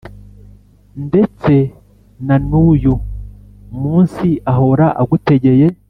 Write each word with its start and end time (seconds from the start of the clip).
ndetse 1.07 1.53
na 2.25 2.35
nuyu 2.47 2.95
munsi 3.81 4.27
ahora 4.53 4.87
agutegeye 5.01 5.67